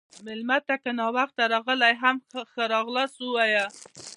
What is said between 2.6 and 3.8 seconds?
راغلاست ووایه.